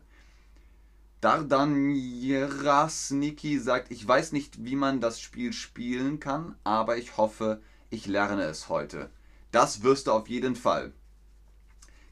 Dardan 1.21 1.95
Jerasniki 1.95 3.59
sagt, 3.59 3.91
ich 3.91 4.07
weiß 4.07 4.31
nicht, 4.31 4.63
wie 4.63 4.75
man 4.75 5.01
das 5.01 5.19
Spiel 5.19 5.53
spielen 5.53 6.19
kann, 6.19 6.55
aber 6.63 6.97
ich 6.97 7.17
hoffe, 7.17 7.61
ich 7.89 8.05
lerne 8.05 8.43
es 8.43 8.69
heute. 8.69 9.09
Das 9.51 9.81
wirst 9.81 10.07
du 10.07 10.11
auf 10.11 10.29
jeden 10.29 10.55
Fall. 10.55 10.93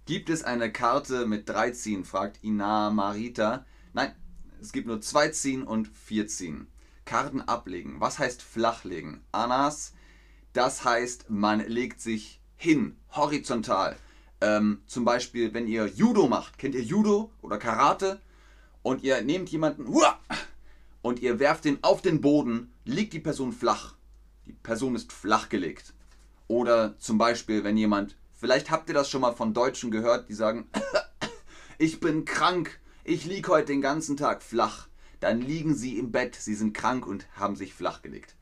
Gibt 0.05 0.29
es 0.29 0.43
eine 0.43 0.71
Karte 0.71 1.25
mit 1.25 1.47
drei 1.47 1.71
Ziehen? 1.71 2.05
fragt 2.05 2.43
Ina 2.43 2.89
Marita. 2.89 3.65
Nein, 3.93 4.13
es 4.61 4.71
gibt 4.71 4.87
nur 4.87 5.01
zwei 5.01 5.29
Ziehen 5.29 5.63
und 5.63 5.87
vier 5.87 6.27
Ziehen. 6.27 6.67
Karten 7.05 7.41
ablegen. 7.41 7.99
Was 7.99 8.19
heißt 8.19 8.41
flachlegen? 8.41 9.21
Anas, 9.31 9.93
das 10.53 10.83
heißt, 10.83 11.29
man 11.29 11.59
legt 11.67 12.01
sich 12.01 12.41
hin, 12.55 12.97
horizontal. 13.11 13.97
Ähm, 14.41 14.81
zum 14.87 15.05
Beispiel, 15.05 15.53
wenn 15.53 15.67
ihr 15.67 15.87
Judo 15.87 16.27
macht. 16.27 16.57
Kennt 16.57 16.75
ihr 16.75 16.83
Judo 16.83 17.31
oder 17.41 17.57
Karate? 17.57 18.19
und 18.83 19.01
ihr 19.03 19.21
nehmt 19.21 19.49
jemanden 19.49 19.87
und 21.01 21.21
ihr 21.21 21.39
werft 21.39 21.65
ihn 21.65 21.79
auf 21.81 22.01
den 22.01 22.21
Boden, 22.21 22.71
liegt 22.85 23.13
die 23.13 23.19
Person 23.19 23.51
flach. 23.51 23.95
Die 24.45 24.53
Person 24.53 24.95
ist 24.95 25.11
flach 25.11 25.49
gelegt. 25.49 25.93
Oder 26.47 26.97
zum 26.99 27.17
Beispiel, 27.17 27.63
wenn 27.63 27.77
jemand, 27.77 28.15
vielleicht 28.43 28.71
habt 28.71 28.89
ihr 28.89 28.93
das 28.93 29.09
schon 29.09 29.21
mal 29.21 29.31
von 29.31 29.53
Deutschen 29.53 29.89
gehört, 29.89 30.27
die 30.27 30.33
sagen, 30.33 30.67
ich 31.77 32.01
bin 32.01 32.25
krank, 32.25 32.77
ich 33.05 33.23
liege 33.23 33.49
heute 33.49 33.67
den 33.67 33.79
ganzen 33.79 34.17
Tag 34.17 34.43
flach. 34.43 34.89
Dann 35.21 35.39
liegen 35.39 35.73
sie 35.75 35.97
im 35.97 36.11
Bett, 36.11 36.35
sie 36.35 36.53
sind 36.53 36.73
krank 36.73 37.07
und 37.07 37.25
haben 37.37 37.55
sich 37.55 37.73
flach 37.73 38.01
gelegt. 38.01 38.35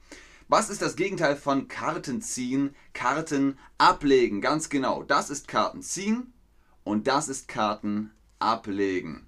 Was 0.48 0.72
ist 0.72 0.82
das 0.82 0.96
Gegenteil 0.96 1.36
von 1.36 1.68
Karten 1.68 2.20
ziehen? 2.20 2.76
Karten 2.94 3.60
ablegen, 3.78 4.42
ganz 4.42 4.70
genau. 4.70 5.04
Das 5.04 5.30
ist 5.30 5.48
Karten 5.48 5.84
ziehen 5.84 6.34
und 6.84 7.06
das 7.06 7.30
ist 7.30 7.48
Karten 7.48 8.10
ablegen. 8.40 9.28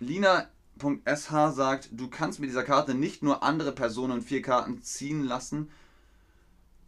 Lina.sh 0.00 1.30
sagt, 1.54 1.88
du 1.92 2.08
kannst 2.08 2.40
mit 2.40 2.50
dieser 2.50 2.64
Karte 2.64 2.92
nicht 2.92 3.22
nur 3.22 3.42
andere 3.42 3.72
Personen 3.72 4.20
vier 4.20 4.42
Karten 4.42 4.82
ziehen 4.82 5.24
lassen, 5.24 5.70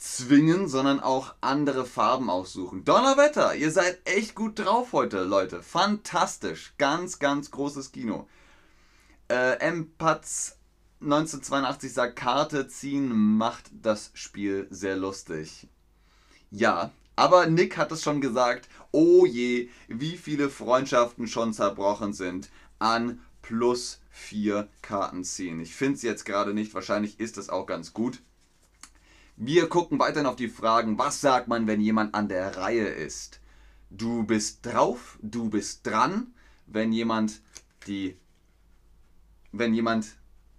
zwingen, 0.03 0.67
sondern 0.69 0.99
auch 0.99 1.35
andere 1.41 1.87
Farben 1.87 2.29
aussuchen. 2.29 2.85
Donnerwetter, 2.85 3.55
ihr 3.55 3.71
seid 3.71 4.01
echt 4.05 4.35
gut 4.35 4.59
drauf 4.59 4.93
heute, 4.93 5.23
Leute. 5.23 5.63
Fantastisch. 5.63 6.75
Ganz, 6.77 7.21
ganz 7.21 7.53
großes 7.53 7.93
Kino. 7.93 8.27
Äh, 9.29 9.61
Empatz 9.61 10.59
1982 11.01 11.93
sagt, 11.93 12.17
Karte 12.17 12.67
ziehen 12.67 13.37
macht 13.37 13.71
das 13.81 14.11
Spiel 14.15 14.67
sehr 14.71 14.97
lustig. 14.97 15.69
Ja, 16.51 16.91
aber 17.15 17.47
Nick 17.47 17.77
hat 17.77 17.93
es 17.93 18.03
schon 18.03 18.21
gesagt, 18.21 18.69
oh 18.91 19.25
je, 19.25 19.69
wie 19.87 20.17
viele 20.17 20.51
Freundschaften 20.51 21.29
schon 21.29 21.53
zerbrochen 21.53 22.13
sind 22.13 22.51
an 22.81 23.21
plus 23.41 24.01
vier 24.11 24.69
Karten 24.83 25.23
ziehen. 25.23 25.61
Ich 25.61 25.77
finde 25.77 25.95
es 25.95 26.03
jetzt 26.03 26.25
gerade 26.25 26.55
nicht, 26.55 26.75
wahrscheinlich 26.75 27.21
ist 27.21 27.39
es 27.39 27.51
auch 27.51 27.67
ganz 27.67 27.93
gut. 27.93 28.21
Wir 29.37 29.69
gucken 29.69 29.99
weiterhin 29.99 30.27
auf 30.27 30.37
die 30.37 30.49
Fragen, 30.49 30.99
was 30.99 31.21
sagt 31.21 31.49
man, 31.49 31.67
wenn 31.67 31.81
jemand 31.81 32.15
an 32.15 32.29
der 32.29 32.57
Reihe 32.57 32.87
ist? 32.87 33.41
Du 33.91 34.25
bist 34.25 34.65
drauf, 34.65 35.19
du 35.23 35.51
bist 35.51 35.87
dran. 35.87 36.35
Wenn 36.67 36.93
jemand 36.93 37.43
die, 37.87 38.17
wenn 39.51 39.75
jemand 39.75 40.17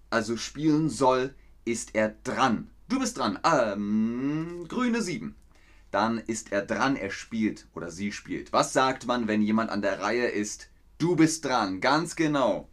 also 0.10 0.38
spielen 0.38 0.90
soll, 0.90 1.34
ist 1.66 1.96
er 1.96 2.10
dran. 2.24 2.70
Du 2.90 3.00
bist 3.00 3.18
dran. 3.18 3.40
Ähm, 3.44 4.66
grüne 4.68 5.02
7 5.02 5.36
dann 5.94 6.18
ist 6.18 6.52
er 6.52 6.64
dran, 6.64 6.96
er 6.96 7.12
spielt 7.12 7.68
oder 7.76 7.92
sie 7.92 8.12
spielt. 8.12 8.52
Was 8.52 8.74
sagt 8.74 9.06
man, 9.06 9.28
wenn 9.28 9.44
jemand 9.44 9.70
an 9.70 9.84
der 9.84 10.02
Reihe 10.02 10.26
ist? 10.26 10.70
Du 10.98 11.16
bist 11.16 11.46
dran, 11.46 11.82
ganz 11.82 12.16
genau. 12.16 12.68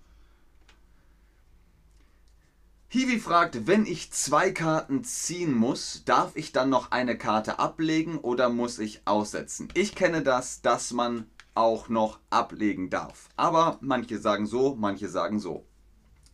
Hiwi 2.93 3.21
fragt, 3.21 3.69
wenn 3.69 3.87
ich 3.87 4.11
zwei 4.11 4.51
Karten 4.51 5.05
ziehen 5.05 5.55
muss, 5.55 6.03
darf 6.07 6.35
ich 6.35 6.51
dann 6.51 6.71
noch 6.71 6.91
eine 6.91 7.17
Karte 7.17 7.61
ablegen 7.61 8.19
oder 8.19 8.49
muss 8.49 8.81
ich 8.81 9.03
aussetzen? 9.05 9.69
Ich 9.75 9.95
kenne 9.95 10.23
das, 10.23 10.61
dass 10.61 10.93
man 10.93 11.31
auch 11.55 11.89
noch 11.89 12.19
ablegen 12.31 12.91
darf. 12.91 13.29
Aber 13.37 13.79
manche 13.81 14.19
sagen 14.19 14.45
so, 14.45 14.75
manche 14.75 15.09
sagen 15.09 15.39
so. 15.39 15.65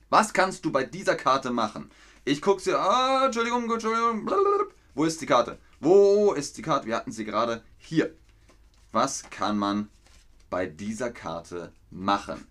Was 0.09 0.33
kannst 0.33 0.65
du 0.65 0.73
bei 0.73 0.85
dieser 0.85 1.15
Karte 1.15 1.51
machen? 1.51 1.91
Ich 2.25 2.41
gucke 2.41 2.63
sie, 2.63 2.75
ah, 2.75 3.27
Entschuldigung, 3.27 3.71
Entschuldigung, 3.71 4.25
blablabla. 4.25 4.73
wo 4.95 5.05
ist 5.05 5.21
die 5.21 5.27
Karte? 5.27 5.59
Wo 5.81 6.33
ist 6.33 6.57
die 6.57 6.63
Karte? 6.63 6.87
Wir 6.87 6.97
hatten 6.97 7.13
sie 7.13 7.27
gerade 7.27 7.63
hier. 7.77 8.15
Was 8.93 9.29
kann 9.29 9.59
man 9.59 9.91
bei 10.49 10.65
dieser 10.65 11.11
Karte 11.11 11.75
machen? 11.91 12.47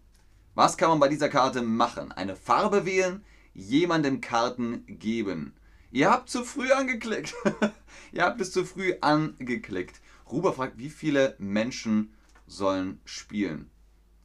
Was 0.54 0.78
kann 0.78 0.90
man 0.90 1.00
bei 1.00 1.08
dieser 1.08 1.30
Karte 1.30 1.64
machen? 1.64 2.12
Eine 2.12 2.36
Farbe 2.36 2.86
wählen, 2.86 3.26
jemandem 3.56 4.22
Karten 4.22 4.86
geben. 4.86 5.54
Ihr 5.92 6.12
habt 6.12 6.30
zu 6.30 6.44
früh 6.44 6.72
angeklickt. 6.72 7.34
Ihr 8.12 8.24
habt 8.24 8.40
es 8.42 8.52
zu 8.52 8.66
früh 8.66 8.94
angeklickt. 9.02 10.02
Ruber 10.30 10.54
fragt, 10.54 10.78
wie 10.78 10.90
viele 10.90 11.36
Menschen 11.40 12.14
sollen 12.46 13.00
spielen? 13.06 13.72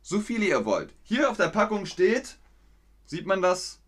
So 0.03 0.21
viele 0.21 0.47
ihr 0.47 0.65
wollt. 0.65 0.93
Hier 1.03 1.31
auf 1.31 1.37
der 1.37 1.49
Packung 1.49 1.87
steht, 1.87 2.39
sieht 3.07 3.27
man 3.27 3.43
das? 3.43 3.81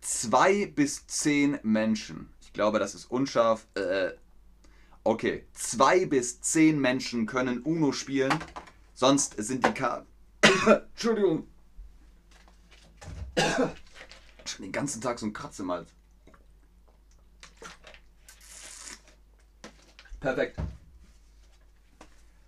Zwei 0.00 0.66
bis 0.66 1.06
zehn 1.06 1.58
Menschen. 1.62 2.32
Ich 2.40 2.52
glaube, 2.52 2.78
das 2.78 2.94
ist 2.94 3.10
unscharf. 3.10 3.66
Äh, 3.74 4.12
okay, 5.02 5.46
zwei 5.52 6.06
bis 6.06 6.40
zehn 6.40 6.80
Menschen 6.80 7.26
können 7.26 7.62
Uno 7.62 7.92
spielen. 7.92 8.32
Sonst 8.94 9.34
sind 9.38 9.66
die 9.66 9.72
Karten. 9.72 10.06
Entschuldigung. 10.92 11.48
Schon 14.44 14.62
den 14.62 14.72
ganzen 14.72 15.00
Tag 15.00 15.18
so 15.18 15.26
ein 15.26 15.32
Kratz 15.32 15.58
im 15.58 15.70
Hals. 15.70 15.90
Perfekt. 20.20 20.58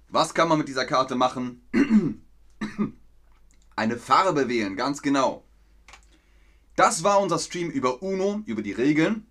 Was 0.08 0.32
kann 0.32 0.48
man 0.48 0.58
mit 0.58 0.68
dieser 0.68 0.86
Karte 0.86 1.14
machen? 1.14 1.62
Eine 3.76 3.98
Farbe 3.98 4.48
wählen, 4.48 4.76
ganz 4.76 5.02
genau. 5.02 5.44
Das 6.74 7.04
war 7.04 7.20
unser 7.20 7.38
Stream 7.38 7.70
über 7.70 8.02
Uno, 8.02 8.42
über 8.46 8.62
die 8.62 8.72
Regeln. 8.72 9.26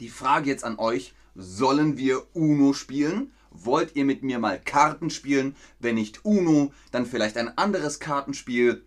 Die 0.00 0.08
Frage 0.08 0.48
jetzt 0.48 0.64
an 0.64 0.78
euch, 0.78 1.14
sollen 1.34 1.96
wir 1.96 2.22
Uno 2.34 2.72
spielen? 2.72 3.32
Wollt 3.50 3.96
ihr 3.96 4.04
mit 4.04 4.22
mir 4.22 4.38
mal 4.38 4.60
Karten 4.60 5.10
spielen? 5.10 5.56
Wenn 5.80 5.96
nicht 5.96 6.24
Uno, 6.24 6.72
dann 6.92 7.06
vielleicht 7.06 7.36
ein 7.36 7.56
anderes 7.56 7.98
Kartenspiel. 7.98 8.84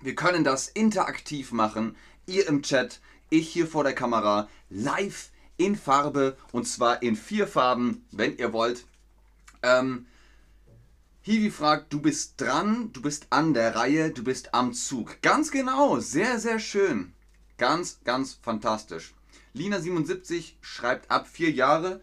Wir 0.00 0.14
können 0.14 0.44
das 0.44 0.68
interaktiv 0.68 1.52
machen. 1.52 1.96
Ihr 2.26 2.48
im 2.48 2.62
Chat, 2.62 3.00
ich 3.30 3.48
hier 3.48 3.66
vor 3.66 3.84
der 3.84 3.94
Kamera, 3.94 4.48
live 4.70 5.30
in 5.56 5.76
Farbe 5.76 6.36
und 6.52 6.66
zwar 6.66 7.02
in 7.02 7.16
vier 7.16 7.46
Farben, 7.46 8.04
wenn 8.10 8.36
ihr 8.36 8.52
wollt. 8.52 8.86
Ähm, 9.62 10.06
Hiwi 11.22 11.50
fragt, 11.50 11.92
du 11.92 12.00
bist 12.00 12.40
dran, 12.40 12.92
du 12.92 13.00
bist 13.00 13.28
an 13.30 13.54
der 13.54 13.76
Reihe, 13.76 14.10
du 14.10 14.24
bist 14.24 14.54
am 14.54 14.72
Zug. 14.72 15.22
Ganz 15.22 15.52
genau, 15.52 16.00
sehr, 16.00 16.40
sehr 16.40 16.58
schön. 16.58 17.12
Ganz, 17.58 18.00
ganz 18.04 18.38
fantastisch. 18.42 19.14
Lina77 19.54 20.54
schreibt 20.60 21.10
ab 21.10 21.28
vier 21.28 21.52
Jahre. 21.52 22.00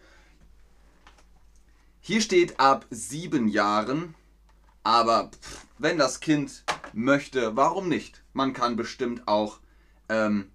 Hier 2.00 2.22
steht 2.22 2.58
ab 2.58 2.86
sieben 2.90 3.46
Jahren, 3.46 4.14
aber 4.84 5.30
pff, 5.30 5.66
wenn 5.78 5.98
das 5.98 6.20
Kind 6.20 6.64
möchte, 6.92 7.56
warum 7.56 7.88
nicht? 7.88 8.22
Man 8.32 8.52
kann 8.52 8.76
bestimmt 8.76 9.26
auch 9.26 9.60
ähm, 10.08 10.50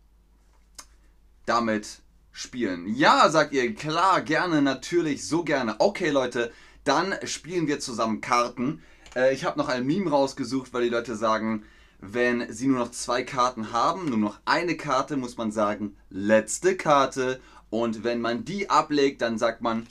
damit 1.46 2.02
spielen. 2.32 2.94
Ja, 2.94 3.30
sagt 3.30 3.54
ihr, 3.54 3.74
klar, 3.76 4.22
gerne, 4.22 4.62
natürlich, 4.62 5.28
so 5.28 5.44
gerne. 5.44 5.76
Okay, 5.80 6.10
Leute, 6.10 6.52
dann 6.84 7.16
spielen 7.24 7.68
wir 7.68 7.80
zusammen 7.80 8.22
Karten. 8.22 8.84
Äh, 9.16 9.34
ich 9.34 9.46
habe 9.46 9.58
noch 9.58 9.70
ein 9.70 9.86
Meme 9.86 10.10
rausgesucht, 10.10 10.74
weil 10.74 10.84
die 10.84 10.90
Leute 10.90 11.16
sagen, 11.16 11.64
wenn 12.00 12.52
sie 12.52 12.68
nur 12.68 12.80
noch 12.80 12.92
zwei 12.92 13.24
Karten 13.24 13.72
haben, 13.72 14.10
nur 14.10 14.18
noch 14.18 14.40
eine 14.46 14.78
Karte, 14.78 15.18
muss 15.18 15.38
man 15.38 15.52
sagen, 15.52 15.96
letzte 16.10 16.76
Karte. 16.76 17.40
Und 17.70 18.04
wenn 18.04 18.22
man 18.22 18.46
die 18.46 18.70
ablegt, 18.70 19.22
dann 19.22 19.38
sagt 19.38 19.62
man 19.62 19.88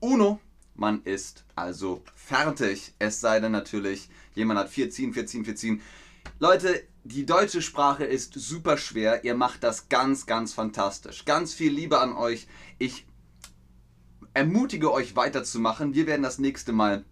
Uno. 0.00 0.40
Man 0.76 1.02
ist 1.02 1.44
also 1.54 2.02
fertig. 2.14 2.94
Es 2.98 3.20
sei 3.20 3.40
denn 3.40 3.52
natürlich, 3.52 4.10
jemand 4.34 4.60
hat 4.60 4.68
vier 4.68 4.90
ziehen, 4.90 5.14
vier 5.14 5.26
ziehen, 5.26 5.44
vier 5.44 5.56
ziehen. 5.56 5.80
Leute, 6.38 6.82
die 7.04 7.24
deutsche 7.24 7.62
Sprache 7.62 8.04
ist 8.04 8.34
super 8.34 8.76
schwer. 8.76 9.24
Ihr 9.24 9.34
macht 9.34 9.62
das 9.62 9.88
ganz, 9.88 10.26
ganz 10.26 10.52
fantastisch. 10.52 11.24
Ganz 11.24 11.54
viel 11.54 11.72
Liebe 11.72 12.00
an 12.00 12.12
euch. 12.14 12.46
Ich 12.78 13.06
ermutige 14.34 14.92
euch 14.92 15.16
weiterzumachen. 15.16 15.94
Wir 15.94 16.06
werden 16.06 16.22
das 16.22 16.38
nächste 16.38 16.72
Mal 16.72 17.04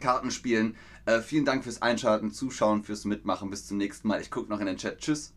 Karten 0.00 0.30
spielen. 0.30 0.76
Äh, 1.06 1.20
vielen 1.20 1.44
Dank 1.44 1.64
fürs 1.64 1.80
Einschalten, 1.80 2.32
Zuschauen, 2.32 2.82
fürs 2.82 3.04
Mitmachen. 3.04 3.50
Bis 3.50 3.66
zum 3.66 3.78
nächsten 3.78 4.08
Mal. 4.08 4.20
Ich 4.20 4.30
gucke 4.30 4.50
noch 4.50 4.60
in 4.60 4.66
den 4.66 4.76
Chat. 4.76 4.98
Tschüss. 4.98 5.32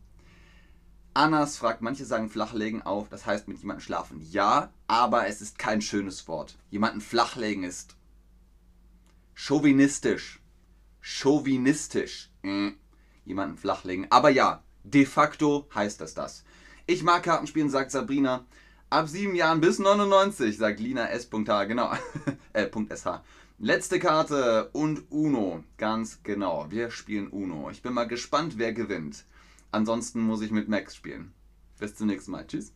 Annas 1.14 1.58
fragt, 1.58 1.82
manche 1.82 2.06
sagen 2.06 2.30
flachlegen 2.30 2.82
auf, 2.82 3.10
das 3.10 3.26
heißt 3.26 3.48
mit 3.48 3.60
jemandem 3.60 3.84
schlafen. 3.84 4.22
Ja, 4.22 4.72
aber 4.88 5.28
es 5.28 5.42
ist 5.42 5.60
kein 5.60 5.82
schönes 5.82 6.28
Wort. 6.28 6.58
Jemanden 6.70 7.02
flachlegen 7.02 7.64
ist 7.64 7.96
chauvinistisch. 9.34 10.40
Chauvinistisch. 11.02 12.32
Mhm 12.42 12.78
jemanden 13.26 13.58
flachlegen. 13.58 14.08
Aber 14.10 14.30
ja, 14.30 14.64
de 14.84 15.06
facto 15.06 15.68
heißt 15.74 16.02
das 16.02 16.14
das. 16.14 16.44
Ich 16.86 17.04
mag 17.04 17.24
Kartenspielen, 17.24 17.70
sagt 17.70 17.92
Sabrina. 17.92 18.46
Ab 18.90 19.08
sieben 19.08 19.36
Jahren 19.36 19.62
bis 19.62 19.80
99, 19.80 20.58
sagt 20.58 20.80
Lina 20.80 21.10
S.H. 21.10 21.64
Genau. 21.66 21.92
äh, 22.54 22.68
.sh. 22.68 23.08
Letzte 23.60 24.00
Karte 24.00 24.70
und 24.74 25.12
Uno. 25.12 25.64
Ganz 25.78 26.22
genau. 26.24 26.68
Wir 26.70 26.92
spielen 26.92 27.30
Uno. 27.30 27.70
Ich 27.70 27.82
bin 27.82 27.94
mal 27.94 28.08
gespannt, 28.08 28.58
wer 28.58 28.74
gewinnt. 28.74 29.26
Ansonsten 29.74 30.22
muss 30.22 30.42
ich 30.42 30.52
mit 30.52 30.70
Max 30.70 30.96
spielen. 30.96 31.34
Bis 31.80 31.96
zum 31.96 32.06
nächsten 32.06 32.30
Mal. 32.30 32.46
Tschüss. 32.46 32.74